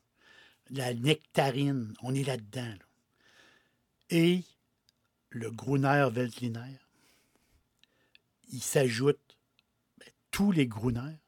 la 0.70 0.94
nectarine, 0.94 1.94
on 2.02 2.14
est 2.14 2.22
là-dedans. 2.22 2.62
là. 2.62 2.86
Et 4.10 4.44
le 5.30 5.50
Gruner 5.50 6.08
Veltliner, 6.12 6.78
il 8.52 8.62
s'ajoute, 8.62 9.36
ben, 9.98 10.08
tous 10.30 10.52
les 10.52 10.68
Gruner 10.68 11.18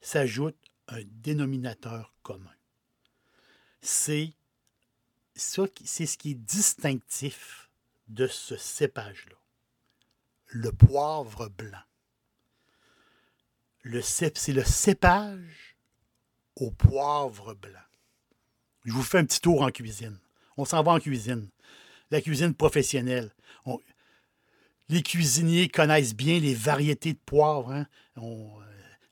s'ajoutent 0.00 0.56
un 0.88 1.02
dénominateur 1.04 2.14
commun. 2.22 2.50
C'est 3.82 4.32
ça 5.36 5.64
c'est 5.84 6.06
ce 6.06 6.18
qui 6.18 6.32
est 6.32 6.34
distinctif 6.34 7.70
de 8.08 8.26
ce 8.26 8.56
cépage-là. 8.56 9.36
Le 10.48 10.72
poivre 10.72 11.48
blanc. 11.48 11.78
Le 13.82 14.00
cép- 14.00 14.36
c'est 14.38 14.52
le 14.52 14.64
cépage 14.64 15.76
au 16.56 16.70
poivre 16.70 17.54
blanc. 17.54 17.78
Je 18.84 18.92
vous 18.92 19.02
fais 19.02 19.18
un 19.18 19.24
petit 19.24 19.40
tour 19.40 19.62
en 19.62 19.70
cuisine. 19.70 20.18
On 20.56 20.64
s'en 20.64 20.82
va 20.82 20.92
en 20.92 21.00
cuisine. 21.00 21.48
La 22.10 22.20
cuisine 22.20 22.54
professionnelle. 22.54 23.32
On- 23.64 23.80
les 24.88 25.02
cuisiniers 25.02 25.68
connaissent 25.68 26.14
bien 26.14 26.38
les 26.38 26.54
variétés 26.54 27.12
de 27.12 27.18
poivre. 27.18 27.72
hein. 27.72 27.86
Euh, 28.18 28.48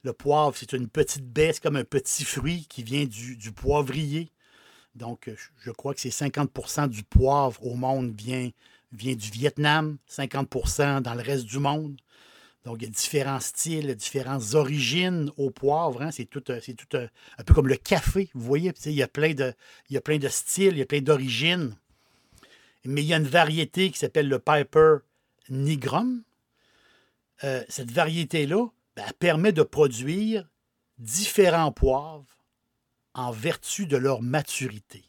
le 0.02 0.12
poivre, 0.12 0.56
c'est 0.56 0.72
une 0.72 0.88
petite 0.88 1.26
baie, 1.26 1.52
c'est 1.52 1.62
comme 1.62 1.76
un 1.76 1.84
petit 1.84 2.24
fruit 2.24 2.66
qui 2.66 2.82
vient 2.82 3.04
du 3.06 3.52
poivrier. 3.52 4.30
Donc, 4.94 5.28
euh, 5.28 5.34
je- 5.64 5.70
crois 5.72 5.94
que 5.94 6.00
c'est 6.00 6.10
50% 6.10 6.86
du 6.86 7.02
poivre 7.02 7.64
au 7.66 7.74
monde 7.74 8.14
vient, 8.16 8.50
du 8.92 9.30
Vietnam, 9.30 9.98
50% 10.06 11.00
dans 11.00 11.14
le 11.14 11.22
reste 11.22 11.46
du 11.46 11.58
monde. 11.58 11.96
Donc, 12.64 12.76
il 12.80 12.84
y 12.84 12.86
a 12.86 12.90
différents 12.90 13.40
styles, 13.40 13.94
différentes 13.96 14.54
origines 14.54 15.30
au 15.36 15.50
poivre. 15.50 16.00
hein. 16.00 16.10
C'est 16.12 16.24
tout, 16.24 16.50
euh, 16.50 16.60
euh, 16.94 17.08
un 17.38 17.44
peu 17.44 17.54
comme 17.54 17.68
le 17.68 17.76
café. 17.76 18.30
Vous 18.34 18.44
voyez, 18.44 18.72
il 18.86 18.92
y 18.92 19.02
a 19.02 19.08
plein 19.08 19.34
de, 19.34 19.52
styles, 20.28 20.72
il 20.72 20.78
y 20.78 20.82
a 20.82 20.86
plein 20.86 21.00
d'origines. 21.00 21.76
Mais 22.84 23.02
il 23.02 23.06
y 23.06 23.14
a 23.14 23.16
une 23.18 23.24
variété 23.24 23.90
qui 23.90 23.98
s'appelle 23.98 24.28
le 24.28 24.38
Piper 24.38 24.98
nigrum. 25.48 26.22
Cette 27.68 27.90
variété-là, 27.90 28.68
ben, 28.96 29.04
permet 29.18 29.52
de 29.52 29.62
produire 29.62 30.48
différents 30.98 31.72
poivres 31.72 32.33
en 33.14 33.30
vertu 33.30 33.86
de 33.86 33.96
leur 33.96 34.22
maturité. 34.22 35.04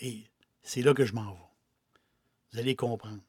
Et 0.00 0.24
c'est 0.62 0.82
là 0.82 0.94
que 0.94 1.04
je 1.04 1.14
m'en 1.14 1.32
vais. 1.32 1.48
Vous 2.52 2.58
allez 2.58 2.76
comprendre. 2.76 3.20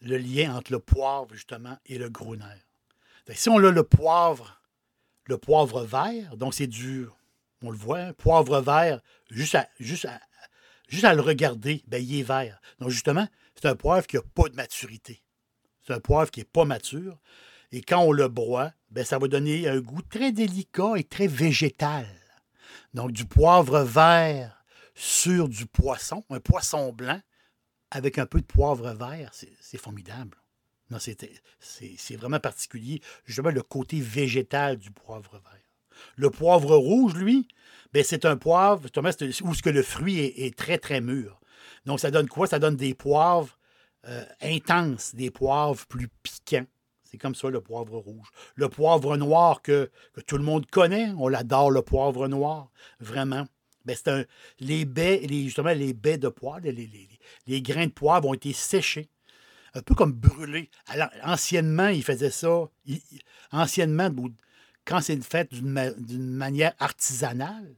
Le 0.00 0.18
lien 0.18 0.54
entre 0.54 0.72
le 0.72 0.78
poivre, 0.78 1.34
justement, 1.34 1.78
et 1.86 1.98
le. 1.98 2.10
Fait 3.26 3.32
que 3.32 3.38
Si 3.38 3.48
on 3.48 3.56
a 3.56 3.70
le 3.70 3.82
poivre, 3.82 4.60
le 5.24 5.38
poivre 5.38 5.82
vert, 5.82 6.36
donc 6.36 6.54
c'est 6.54 6.66
du, 6.66 7.06
on 7.62 7.70
le 7.70 7.76
voit, 7.76 8.00
hein, 8.00 8.12
poivre 8.12 8.60
vert, 8.60 9.00
juste 9.30 9.54
à, 9.54 9.68
juste 9.80 10.06
juste 10.88 11.04
à 11.04 11.14
le 11.14 11.22
regarder, 11.22 11.82
ben, 11.86 12.02
il 12.02 12.20
est 12.20 12.22
vert. 12.22 12.60
Donc 12.78 12.90
justement, 12.90 13.26
c'est 13.54 13.66
un 13.66 13.76
poivre 13.76 14.06
qui 14.06 14.16
n'a 14.16 14.22
pas 14.22 14.48
de 14.48 14.54
maturité. 14.54 15.22
C'est 15.86 15.94
un 15.94 16.00
poivre 16.00 16.30
qui 16.30 16.40
n'est 16.40 16.44
pas 16.44 16.64
mature. 16.64 17.18
Et 17.74 17.82
quand 17.82 18.02
on 18.02 18.12
le 18.12 18.28
broie, 18.28 18.70
ben, 18.90 19.04
ça 19.04 19.18
va 19.18 19.26
donner 19.26 19.66
un 19.66 19.80
goût 19.80 20.00
très 20.00 20.30
délicat 20.30 20.92
et 20.94 21.02
très 21.02 21.26
végétal. 21.26 22.06
Donc, 22.94 23.10
du 23.10 23.24
poivre 23.24 23.80
vert 23.82 24.64
sur 24.94 25.48
du 25.48 25.66
poisson, 25.66 26.22
un 26.30 26.38
poisson 26.38 26.92
blanc, 26.92 27.20
avec 27.90 28.18
un 28.18 28.26
peu 28.26 28.40
de 28.40 28.46
poivre 28.46 28.92
vert, 28.92 29.32
c'est 29.60 29.76
formidable. 29.76 30.38
Non, 30.88 30.98
c'est 31.00 32.16
vraiment 32.16 32.38
particulier. 32.38 33.02
Justement, 33.24 33.50
le 33.50 33.62
côté 33.62 33.98
végétal 33.98 34.76
du 34.76 34.92
poivre 34.92 35.32
vert. 35.32 35.98
Le 36.14 36.30
poivre 36.30 36.76
rouge, 36.76 37.16
lui, 37.16 37.48
ben, 37.92 38.04
c'est 38.04 38.24
un 38.24 38.36
poivre 38.36 38.86
où 38.86 39.52
que 39.52 39.70
le 39.70 39.82
fruit 39.82 40.20
est, 40.20 40.46
est 40.46 40.56
très, 40.56 40.78
très 40.78 41.00
mûr. 41.00 41.40
Donc, 41.86 41.98
ça 41.98 42.12
donne 42.12 42.28
quoi? 42.28 42.46
Ça 42.46 42.60
donne 42.60 42.76
des 42.76 42.94
poivres 42.94 43.58
euh, 44.06 44.24
intenses, 44.42 45.12
des 45.16 45.32
poivres 45.32 45.84
plus 45.86 46.06
piquants. 46.22 46.66
C'est 47.14 47.18
comme 47.18 47.36
ça 47.36 47.48
le 47.48 47.60
poivre 47.60 47.96
rouge. 47.98 48.26
Le 48.56 48.68
poivre 48.68 49.16
noir 49.16 49.62
que, 49.62 49.88
tout 50.26 50.36
le 50.36 50.42
monde 50.42 50.66
connaît, 50.66 51.10
on 51.16 51.28
l'adore, 51.28 51.70
le 51.70 51.80
poivre 51.80 52.26
noir, 52.26 52.72
vraiment. 52.98 53.46
C'est 53.86 54.08
un, 54.08 54.24
les 54.58 54.84
baies, 54.84 55.24
justement, 55.28 55.70
les 55.74 55.92
baies 55.94 56.18
de 56.18 56.28
poivre, 56.28 56.62
les, 56.64 56.72
les- 56.72 57.08
les- 57.46 57.62
grains 57.62 57.86
de 57.86 57.92
poivre 57.92 58.26
ont 58.26 58.34
été 58.34 58.52
séchés, 58.52 59.10
un 59.74 59.82
peu 59.82 59.94
comme 59.94 60.12
brûlés. 60.12 60.70
Anciennement, 61.22 61.86
ils 61.86 62.02
faisaient 62.02 62.30
ça. 62.32 62.68
anciennement, 63.52 64.10
quand 64.84 65.00
c'est 65.00 65.22
fait 65.22 65.48
d'une 65.52 66.30
manière 66.34 66.74
artisanale, 66.80 67.76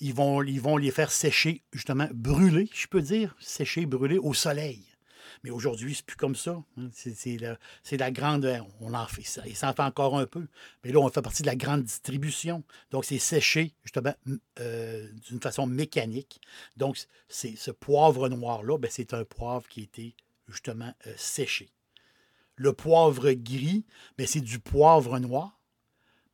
ils 0.00 0.14
vont, 0.14 0.42
ils 0.42 0.62
vont 0.62 0.78
les 0.78 0.90
faire 0.90 1.10
sécher, 1.12 1.62
justement, 1.72 2.08
brûler, 2.14 2.70
je 2.72 2.86
peux 2.86 3.02
dire, 3.02 3.36
sécher, 3.38 3.84
brûler 3.84 4.16
au 4.16 4.32
soleil. 4.32 4.82
Mais 5.42 5.50
aujourd'hui, 5.50 5.94
c'est 5.94 6.04
plus 6.04 6.16
comme 6.16 6.34
ça. 6.34 6.62
hein. 6.78 6.88
C'est 6.92 7.96
la, 7.98 8.10
grande. 8.10 8.46
On 8.80 8.94
en 8.94 9.06
fait 9.06 9.22
ça. 9.22 9.42
Il 9.46 9.56
s'en 9.56 9.72
fait 9.72 9.82
encore 9.82 10.18
un 10.18 10.26
peu. 10.26 10.46
Mais 10.84 10.92
là, 10.92 11.00
on 11.00 11.08
fait 11.08 11.22
partie 11.22 11.42
de 11.42 11.46
la 11.46 11.56
grande 11.56 11.84
distribution. 11.84 12.64
Donc, 12.90 13.04
c'est 13.04 13.18
séché, 13.18 13.74
justement, 13.82 14.14
euh, 14.60 15.10
d'une 15.28 15.40
façon 15.40 15.66
mécanique. 15.66 16.40
Donc, 16.76 16.98
ce 17.28 17.70
poivre 17.70 18.28
noir-là, 18.28 18.78
ben, 18.78 18.90
c'est 18.90 19.14
un 19.14 19.24
poivre 19.24 19.66
qui 19.68 19.80
a 19.80 19.84
été, 19.84 20.16
justement, 20.48 20.92
euh, 21.06 21.14
séché. 21.16 21.70
Le 22.56 22.72
poivre 22.72 23.30
gris, 23.32 23.84
ben, 24.16 24.26
c'est 24.26 24.40
du 24.40 24.58
poivre 24.58 25.18
noir. 25.18 25.60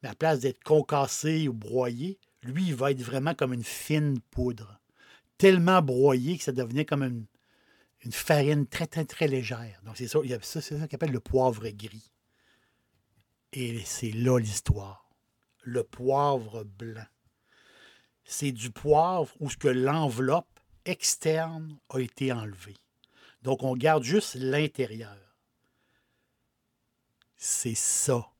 Mais 0.02 0.08
à 0.08 0.14
place 0.14 0.40
d'être 0.40 0.62
concassé 0.64 1.48
ou 1.48 1.52
broyé, 1.52 2.18
lui, 2.42 2.66
il 2.68 2.74
va 2.74 2.90
être 2.90 3.02
vraiment 3.02 3.34
comme 3.34 3.52
une 3.52 3.64
fine 3.64 4.20
poudre. 4.30 4.80
Tellement 5.38 5.80
broyé 5.82 6.38
que 6.38 6.44
ça 6.44 6.52
devenait 6.52 6.84
comme 6.84 7.02
une, 7.02 7.26
une 8.04 8.12
farine 8.12 8.66
très, 8.66 8.86
très, 8.86 9.04
très 9.04 9.28
légère. 9.28 9.80
Donc, 9.84 9.96
c'est 9.96 10.08
ça, 10.08 10.20
qu'on 10.20 10.94
appelle 10.94 11.12
le 11.12 11.20
poivre 11.20 11.68
gris. 11.68 12.10
Et 13.52 13.80
c'est 13.84 14.10
là 14.10 14.38
l'histoire. 14.38 15.08
Le 15.62 15.84
poivre 15.84 16.64
blanc. 16.64 17.06
C'est 18.24 18.52
du 18.52 18.70
poivre 18.70 19.32
où 19.40 19.50
ce 19.50 19.56
que 19.56 19.68
l'enveloppe 19.68 20.60
externe 20.84 21.78
a 21.90 21.98
été 21.98 22.32
enlevée. 22.32 22.76
Donc, 23.42 23.62
on 23.62 23.76
garde 23.76 24.02
juste 24.02 24.34
l'intérieur. 24.34 25.16
C'est 27.36 27.74
ça 27.74 28.32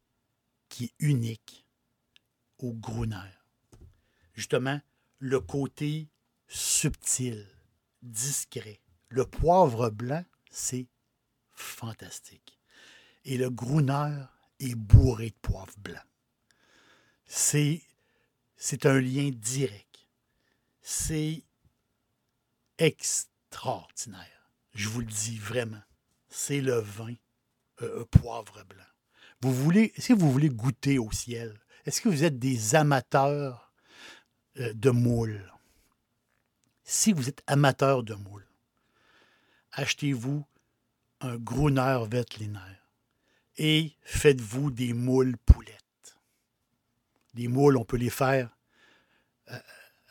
qui 0.69 0.85
est 0.85 0.95
unique 0.99 1.67
au 2.59 2.73
Gruner. 2.73 3.31
Justement, 4.35 4.81
le 5.19 5.41
côté 5.41 6.09
subtil, 6.49 7.47
discret. 8.01 8.81
Le 9.13 9.27
poivre 9.27 9.91
blanc, 9.91 10.25
c'est 10.51 10.87
fantastique. 11.53 12.59
Et 13.27 13.37
le 13.37 13.51
Gruner 13.51 14.25
est 14.59 14.75
bourré 14.75 15.29
de 15.29 15.37
poivre 15.43 15.75
blanc. 15.77 16.01
C'est, 17.27 17.83
c'est 18.57 18.87
un 18.87 18.99
lien 18.99 19.29
direct. 19.31 20.09
C'est 20.81 21.45
extraordinaire. 22.79 24.51
Je 24.73 24.89
vous 24.89 25.01
le 25.01 25.07
dis 25.07 25.37
vraiment. 25.37 25.83
C'est 26.31 26.63
le 26.63 26.79
vin 26.81 27.15
euh, 27.83 28.07
poivre 28.07 28.65
blanc. 28.65 28.83
Vous 29.43 29.53
voulez, 29.53 29.91
que 29.91 30.15
vous 30.15 30.33
voulez 30.33 30.49
goûter 30.49 30.99
au 30.99 31.13
ciel? 31.13 31.61
Est-ce 31.85 32.01
que 32.01 32.09
vous 32.09 32.25
êtes 32.25 32.39
des 32.39 32.75
amateurs 32.77 33.75
euh, 34.57 34.73
de 34.73 34.89
moules? 34.89 35.53
Si 36.83 37.13
vous 37.13 37.29
êtes 37.29 37.43
amateur 37.47 38.03
de 38.03 38.15
moules, 38.15 38.49
achetez-vous 39.73 40.45
un 41.21 41.37
Gruner 41.37 41.99
Veltliner 42.09 42.59
et 43.57 43.93
faites-vous 44.03 44.71
des 44.71 44.93
moules 44.93 45.37
poulettes. 45.39 46.17
Les 47.35 47.49
moules, 47.49 47.77
on 47.77 47.85
peut 47.85 47.97
les 47.97 48.11
faire 48.11 48.57
euh, 49.51 49.59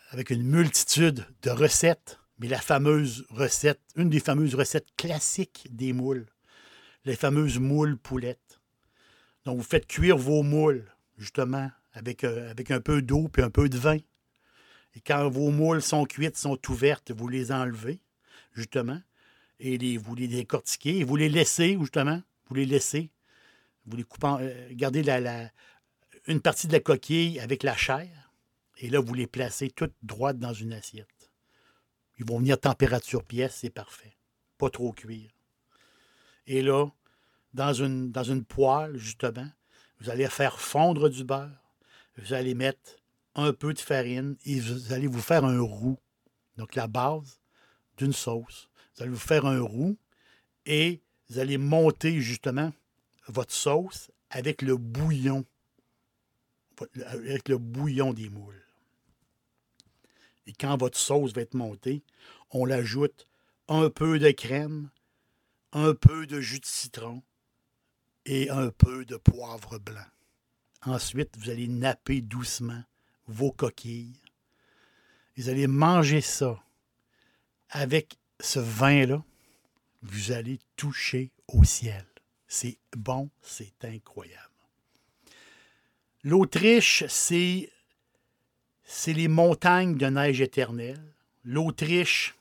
avec 0.10 0.30
une 0.30 0.43
multitude 0.43 1.26
de 1.43 1.50
recettes, 1.50 2.19
mais 2.39 2.47
la 2.47 2.60
fameuse 2.60 3.26
recette, 3.30 3.82
une 3.95 4.10
des 4.10 4.19
fameuses 4.19 4.56
recettes 4.56 4.89
classiques 4.97 5.67
des 5.71 5.93
moules, 5.93 6.28
les 7.06 7.15
fameuses 7.15 7.60
moules 7.60 7.97
poulettes. 7.97 8.60
Donc, 9.45 9.58
vous 9.58 9.63
faites 9.63 9.88
cuire 9.88 10.17
vos 10.17 10.43
moules, 10.43 10.91
justement, 11.17 11.71
avec, 11.93 12.24
euh, 12.24 12.50
avec 12.50 12.71
un 12.71 12.82
peu 12.82 13.02
d'eau 13.02 13.28
puis 13.28 13.43
un 13.43 13.50
peu 13.50 13.69
de 13.69 13.78
vin. 13.78 13.97
Et 14.95 15.02
quand 15.02 15.30
vos 15.30 15.52
moules 15.52 15.82
sont 15.82 16.06
cuites, 16.06 16.38
sont 16.38 16.60
ouvertes, 16.69 17.12
vous 17.12 17.28
les 17.28 17.52
enlevez, 17.52 18.02
justement, 18.54 19.02
et 19.62 19.97
vous 19.97 20.15
les 20.15 20.28
décortiquez, 20.28 21.00
et 21.00 21.04
vous 21.04 21.15
les 21.15 21.30
laissez, 21.30 21.78
justement, 21.80 22.21
vous 22.47 22.56
les 22.56 22.65
laissez? 22.65 23.12
Vous 23.86 23.95
les 23.97 24.04
coupez, 24.04 24.28
euh, 24.39 24.67
gardez 24.71 25.04
la- 25.04 25.52
une 26.28 26.41
partie 26.41 26.67
de 26.67 26.74
la 26.74 26.80
coquille 26.80 27.39
avec 27.39 27.63
la 27.63 27.76
chair, 27.76 28.32
et 28.78 28.89
là, 28.89 29.00
vous 29.00 29.13
les 29.13 29.28
placez 29.28 29.69
toutes 29.69 29.95
droites 30.02 30.39
dans 30.39 30.54
une 30.54 30.74
assiette. 30.74 31.32
Ils 32.17 32.26
vont 32.26 32.39
venir 32.39 32.60
température 32.60 33.24
pièce, 33.24 33.58
c'est 33.62 33.69
parfait. 33.69 34.17
Pas 34.58 34.69
trop 34.69 34.91
cuire. 34.91 35.32
Et 36.47 36.62
là, 36.62 36.88
dans 37.54 37.74
une, 37.74 38.12
dans 38.12 38.24
une 38.24 38.43
poêle, 38.43 38.97
justement, 38.97 39.50
vous 40.00 40.10
allez 40.10 40.28
faire 40.28 40.60
fondre 40.60 41.10
du 41.10 41.24
beurre. 41.24 41.76
Vous 42.17 42.34
allez 42.34 42.56
mettre 42.56 42.97
un 43.36 43.54
peu 43.54 43.74
de 43.74 43.80
farine 43.80 44.36
et 44.45 44.60
vous 44.60 44.93
allez 44.93 45.08
vous 45.08 45.21
faire 45.21 45.45
un 45.45 45.60
roux. 45.62 46.00
Donc, 46.58 46.76
la 46.76 46.88
base 46.88 47.39
d'une 47.97 48.13
sauce. 48.13 48.69
Vous 48.96 49.04
allez 49.04 49.12
vous 49.12 49.18
faire 49.18 49.46
un 49.46 49.62
roux 49.62 49.98
et 50.66 51.02
vous 51.30 51.40
allez 51.40 51.58
monter, 51.58 52.20
justement, 52.20 52.74
votre 53.28 53.54
sauce 53.54 54.12
avec 54.30 54.62
le 54.62 54.78
bouillon. 54.78 55.46
Avec 57.06 57.48
le 57.48 57.58
bouillon 57.58 58.14
des 58.14 58.30
moules. 58.30 58.66
Et 60.48 60.54
quand 60.54 60.78
votre 60.78 60.98
sauce 60.98 61.34
va 61.34 61.42
être 61.42 61.54
montée, 61.54 62.04
on 62.50 62.66
l'ajoute 62.66 63.28
un 63.68 63.90
peu 63.90 64.20
de 64.20 64.32
crème, 64.32 64.90
un 65.72 65.94
peu 65.94 66.26
de 66.26 66.42
jus 66.42 66.60
de 66.60 66.66
citron 66.66 67.22
et 68.26 68.50
un 68.50 68.70
peu 68.70 69.06
de 69.06 69.16
poivre 69.16 69.78
blanc. 69.80 70.06
Ensuite, 70.84 71.38
vous 71.38 71.50
allez 71.50 71.68
napper 71.68 72.22
doucement 72.22 72.84
vos 73.28 73.52
coquilles. 73.52 74.20
Vous 75.38 75.50
allez 75.50 75.68
manger 75.68 76.22
ça 76.22 76.62
avec 77.70 78.18
ce 78.42 78.60
vin-là. 78.60 79.24
Vous 80.02 80.32
allez 80.32 80.60
toucher 80.76 81.32
au 81.48 81.64
ciel. 81.64 82.06
C'est 82.48 82.78
bon, 82.96 83.30
c'est 83.42 83.86
incroyable. 83.86 84.50
L'Autriche, 86.24 87.04
c'est 87.08 87.72
c'est 88.84 89.14
les 89.14 89.30
montagnes 89.30 89.96
de 89.96 90.08
neige 90.08 90.42
éternelle. 90.42 91.14
L'Autriche, 91.46 92.36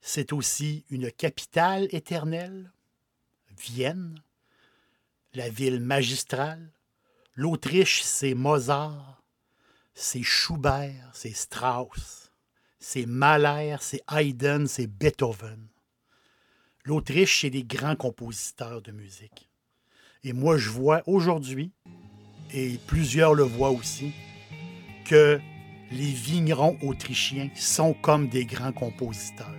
c'est 0.00 0.32
aussi 0.32 0.84
une 0.88 1.12
capitale 1.12 1.86
éternelle, 1.90 2.72
Vienne, 3.58 4.22
la 5.34 5.50
ville 5.50 5.80
magistrale. 5.80 6.72
L'Autriche, 7.34 8.02
c'est 8.02 8.34
Mozart, 8.34 9.22
c'est 9.94 10.22
Schubert, 10.22 11.10
c'est 11.12 11.34
Strauss, 11.36 12.25
c'est 12.78 13.06
Mahler, 13.06 13.76
c'est 13.80 14.02
Haydn, 14.10 14.66
c'est 14.66 14.86
Beethoven. 14.86 15.68
L'Autriche, 16.84 17.40
c'est 17.40 17.50
des 17.50 17.64
grands 17.64 17.96
compositeurs 17.96 18.82
de 18.82 18.92
musique. 18.92 19.48
Et 20.22 20.32
moi, 20.32 20.56
je 20.56 20.70
vois 20.70 21.02
aujourd'hui, 21.06 21.72
et 22.52 22.78
plusieurs 22.86 23.34
le 23.34 23.42
voient 23.42 23.70
aussi, 23.70 24.12
que 25.04 25.40
les 25.90 26.12
vignerons 26.12 26.76
autrichiens 26.82 27.48
sont 27.54 27.94
comme 27.94 28.28
des 28.28 28.44
grands 28.44 28.72
compositeurs. 28.72 29.54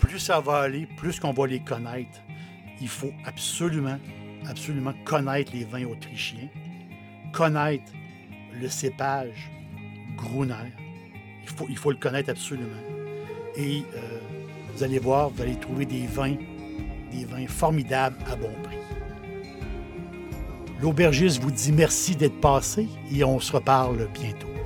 Plus 0.00 0.18
ça 0.18 0.40
va 0.40 0.60
aller, 0.60 0.86
plus 0.96 1.18
qu'on 1.18 1.32
va 1.32 1.46
les 1.46 1.60
connaître. 1.60 2.20
Il 2.80 2.88
faut 2.88 3.12
absolument, 3.24 3.98
absolument 4.46 4.94
connaître 5.04 5.52
les 5.52 5.64
vins 5.64 5.86
autrichiens, 5.86 6.48
connaître 7.32 7.92
le 8.52 8.68
cépage 8.68 9.50
Gruner. 10.16 10.87
Il 11.68 11.76
faut, 11.76 11.90
le 11.90 11.96
connaître 11.96 12.30
absolument. 12.30 12.68
Et 13.56 13.82
euh, 13.96 14.18
vous 14.74 14.82
allez 14.82 14.98
voir, 14.98 15.30
vous 15.30 15.42
allez 15.42 15.56
trouver 15.56 15.86
des 15.86 16.06
vins, 16.06 16.36
des 17.12 17.24
vins 17.24 17.46
formidables 17.46 18.16
à 18.30 18.36
bon 18.36 18.50
prix. 18.62 18.76
L'aubergiste 20.80 21.42
vous 21.42 21.50
dit 21.50 21.72
merci 21.72 22.14
d'être 22.14 22.40
passé 22.40 22.86
et 23.12 23.24
on 23.24 23.40
se 23.40 23.52
reparle 23.52 24.08
bientôt. 24.14 24.57